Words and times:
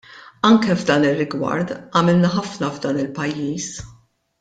Anke 0.47 0.77
f'dan 0.83 1.05
ir-rigward 1.11 1.75
għamilna 1.79 2.35
ħafna 2.41 2.73
f'dan 2.75 3.05
il-pajjiż. 3.07 3.73